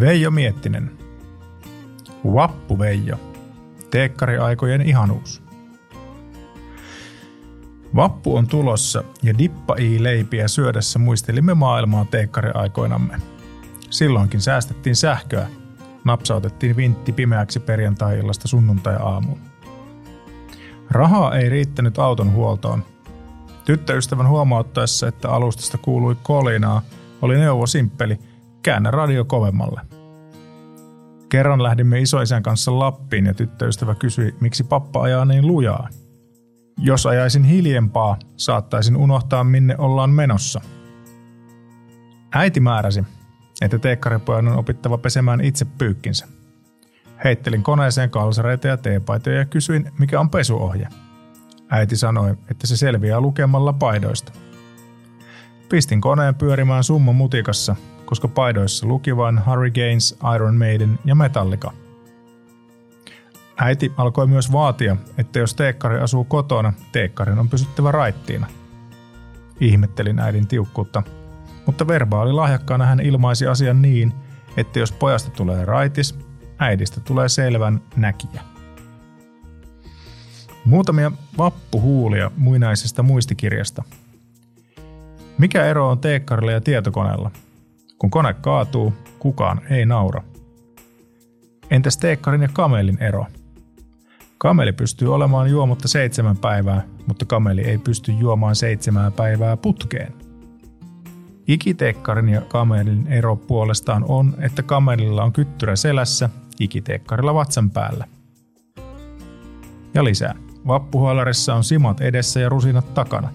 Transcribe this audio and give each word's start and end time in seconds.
Veijo 0.00 0.30
Miettinen. 0.30 0.90
Vappu 2.24 2.78
Veijo. 2.78 3.16
Teekkariaikojen 3.90 4.82
ihanuus. 4.82 5.42
Vappu 7.94 8.36
on 8.36 8.46
tulossa 8.46 9.04
ja 9.22 9.38
dippa 9.38 9.76
leipiä 9.98 10.48
syödessä 10.48 10.98
muistelimme 10.98 11.54
maailmaa 11.54 12.04
teekkariaikoinamme. 12.04 13.20
Silloinkin 13.90 14.40
säästettiin 14.40 14.96
sähköä, 14.96 15.48
napsautettiin 16.04 16.76
vintti 16.76 17.12
pimeäksi 17.12 17.60
perjantai-illasta 17.60 18.48
sunnuntai-aamuun. 18.48 19.40
Rahaa 20.90 21.36
ei 21.36 21.48
riittänyt 21.48 21.98
auton 21.98 22.32
huoltoon. 22.32 22.84
Tyttöystävän 23.64 24.28
huomauttaessa, 24.28 25.08
että 25.08 25.30
alustasta 25.30 25.78
kuului 25.78 26.16
kolinaa, 26.22 26.82
oli 27.22 27.38
neuvo 27.38 27.66
simppeli, 27.66 28.18
käännä 28.66 28.90
radio 28.90 29.24
kovemmalle. 29.24 29.80
Kerran 31.28 31.62
lähdimme 31.62 32.00
isoisän 32.00 32.42
kanssa 32.42 32.78
Lappiin 32.78 33.26
ja 33.26 33.34
tyttöystävä 33.34 33.94
kysyi, 33.94 34.34
miksi 34.40 34.64
pappa 34.64 35.02
ajaa 35.02 35.24
niin 35.24 35.46
lujaa. 35.46 35.88
Jos 36.78 37.06
ajaisin 37.06 37.44
hiljempaa, 37.44 38.18
saattaisin 38.36 38.96
unohtaa 38.96 39.44
minne 39.44 39.74
ollaan 39.78 40.10
menossa. 40.10 40.60
Äiti 42.34 42.60
määräsi, 42.60 43.04
että 43.62 43.78
teekkaripojan 43.78 44.48
on 44.48 44.58
opittava 44.58 44.98
pesemään 44.98 45.40
itse 45.40 45.64
pyykkinsä. 45.64 46.26
Heittelin 47.24 47.62
koneeseen 47.62 48.10
kalsareita 48.10 48.68
ja 48.68 48.76
teepaitoja 48.76 49.38
ja 49.38 49.44
kysyin, 49.44 49.92
mikä 49.98 50.20
on 50.20 50.30
pesuohje. 50.30 50.88
Äiti 51.68 51.96
sanoi, 51.96 52.30
että 52.50 52.66
se 52.66 52.76
selviää 52.76 53.20
lukemalla 53.20 53.72
paidoista. 53.72 54.32
Pistin 55.68 56.00
koneen 56.00 56.34
pyörimään 56.34 56.84
summa 56.84 57.12
mutikassa, 57.12 57.76
koska 58.06 58.28
paidoissa 58.28 58.86
luki 58.86 59.16
vain 59.16 59.46
Hurricanes, 59.46 60.18
Iron 60.34 60.56
Maiden 60.56 60.98
ja 61.04 61.14
Metallica. 61.14 61.72
Äiti 63.56 63.92
alkoi 63.96 64.26
myös 64.26 64.52
vaatia, 64.52 64.96
että 65.18 65.38
jos 65.38 65.54
teekkari 65.54 66.00
asuu 66.00 66.24
kotona, 66.24 66.72
teekkarin 66.92 67.38
on 67.38 67.48
pysyttävä 67.48 67.92
raittiina. 67.92 68.46
Ihmettelin 69.60 70.18
äidin 70.18 70.46
tiukkuutta, 70.46 71.02
mutta 71.66 71.86
verbaali 71.86 72.32
lahjakkaana 72.32 72.86
hän 72.86 73.00
ilmaisi 73.00 73.46
asian 73.46 73.82
niin, 73.82 74.12
että 74.56 74.78
jos 74.78 74.92
pojasta 74.92 75.30
tulee 75.30 75.64
raitis, 75.64 76.18
äidistä 76.58 77.00
tulee 77.00 77.28
selvän 77.28 77.80
näkijä. 77.96 78.42
Muutamia 80.64 81.12
vappuhuulia 81.38 82.30
muinaisesta 82.36 83.02
muistikirjasta. 83.02 83.82
Mikä 85.38 85.64
ero 85.64 85.88
on 85.88 85.98
teekkarilla 85.98 86.52
ja 86.52 86.60
tietokoneella? 86.60 87.30
Kun 87.98 88.10
kone 88.10 88.34
kaatuu, 88.34 88.92
kukaan 89.18 89.60
ei 89.70 89.86
naura. 89.86 90.22
Entäs 91.70 91.96
teekkarin 91.96 92.42
ja 92.42 92.48
kamelin 92.52 93.02
ero? 93.02 93.26
Kameli 94.38 94.72
pystyy 94.72 95.14
olemaan 95.14 95.50
juomatta 95.50 95.88
seitsemän 95.88 96.36
päivää, 96.36 96.82
mutta 97.06 97.24
kameli 97.24 97.60
ei 97.60 97.78
pysty 97.78 98.12
juomaan 98.12 98.56
seitsemää 98.56 99.10
päivää 99.10 99.56
putkeen. 99.56 100.12
Ikiteekkarin 101.48 102.28
ja 102.28 102.40
kamelin 102.40 103.06
ero 103.06 103.36
puolestaan 103.36 104.04
on, 104.08 104.34
että 104.38 104.62
kamelilla 104.62 105.24
on 105.24 105.32
kyttyrä 105.32 105.76
selässä, 105.76 106.30
ikiteekkarilla 106.60 107.34
vatsan 107.34 107.70
päällä. 107.70 108.04
Ja 109.94 110.04
lisää. 110.04 110.34
Vappuhuolarissa 110.66 111.54
on 111.54 111.64
simat 111.64 112.00
edessä 112.00 112.40
ja 112.40 112.48
rusinat 112.48 112.94
takana. 112.94 113.32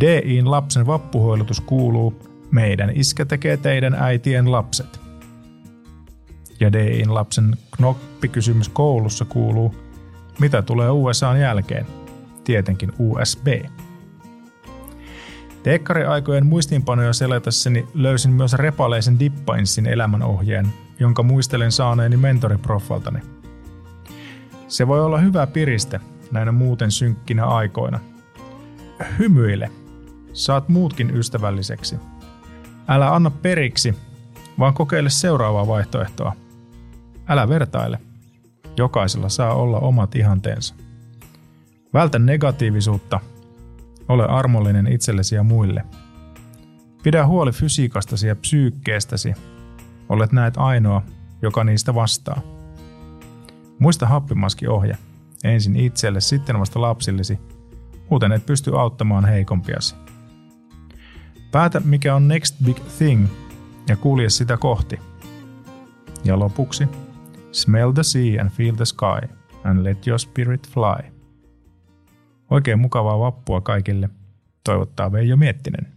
DIin 0.00 0.50
lapsen 0.50 0.86
vappuhoilutus 0.86 1.60
kuuluu 1.60 2.25
Meidän 2.50 2.90
iskä 2.94 3.24
tekee 3.24 3.56
teidän 3.56 3.94
äitien 3.94 4.52
lapset. 4.52 5.00
Ja 6.60 6.72
DIin 6.72 7.14
lapsen 7.14 7.56
knoppikysymys 7.76 8.68
koulussa 8.68 9.24
kuuluu 9.24 9.74
Mitä 10.40 10.62
tulee 10.62 10.90
USAn 10.90 11.40
jälkeen? 11.40 11.86
Tietenkin 12.44 12.92
USB. 12.98 13.46
Teekkariaikojen 15.62 16.46
muistiinpanoja 16.46 17.12
seletessäni 17.12 17.86
löysin 17.94 18.32
myös 18.32 18.52
repaleisen 18.52 19.20
Dippainsin 19.20 19.86
elämänohjeen, 19.86 20.68
jonka 21.00 21.22
muistelen 21.22 21.72
saaneeni 21.72 22.16
mentoriproffaltani– 22.16 23.20
se 24.68 24.86
voi 24.86 25.00
olla 25.00 25.18
hyvä 25.18 25.46
piriste 25.46 26.00
näinä 26.30 26.52
muuten 26.52 26.90
synkkinä 26.90 27.44
aikoina. 27.44 28.00
Hymyile. 29.18 29.70
Saat 30.32 30.68
muutkin 30.68 31.16
ystävälliseksi. 31.16 31.96
Älä 32.88 33.14
anna 33.14 33.30
periksi, 33.30 33.94
vaan 34.58 34.74
kokeile 34.74 35.10
seuraavaa 35.10 35.66
vaihtoehtoa. 35.66 36.32
Älä 37.28 37.48
vertaile. 37.48 37.98
Jokaisella 38.76 39.28
saa 39.28 39.54
olla 39.54 39.78
omat 39.78 40.14
ihanteensa. 40.14 40.74
Vältä 41.94 42.18
negatiivisuutta. 42.18 43.20
Ole 44.08 44.26
armollinen 44.26 44.86
itsellesi 44.86 45.34
ja 45.34 45.42
muille. 45.42 45.84
Pidä 47.02 47.26
huoli 47.26 47.52
fysiikastasi 47.52 48.26
ja 48.26 48.36
psyykkeestäsi. 48.36 49.34
Olet 50.08 50.32
näet 50.32 50.54
ainoa, 50.56 51.02
joka 51.42 51.64
niistä 51.64 51.94
vastaa. 51.94 52.40
Muista 53.78 54.06
happimaskiohje. 54.06 54.98
Ensin 55.44 55.76
itselle, 55.76 56.20
sitten 56.20 56.60
vasta 56.60 56.80
lapsillesi. 56.80 57.38
Muuten 58.10 58.32
et 58.32 58.46
pysty 58.46 58.78
auttamaan 58.78 59.24
heikompiasi. 59.24 59.94
Päätä, 61.50 61.80
mikä 61.80 62.14
on 62.14 62.28
next 62.28 62.56
big 62.64 62.76
thing 62.98 63.28
ja 63.88 63.96
kulje 63.96 64.30
sitä 64.30 64.56
kohti. 64.56 64.98
Ja 66.24 66.38
lopuksi, 66.38 66.88
smell 67.52 67.92
the 67.92 68.02
sea 68.02 68.40
and 68.40 68.50
feel 68.50 68.74
the 68.74 68.84
sky 68.84 69.28
and 69.64 69.84
let 69.84 70.06
your 70.06 70.18
spirit 70.18 70.68
fly. 70.68 71.10
Oikein 72.50 72.78
mukavaa 72.78 73.18
vappua 73.18 73.60
kaikille, 73.60 74.10
toivottaa 74.64 75.12
Veijo 75.12 75.36
Miettinen. 75.36 75.95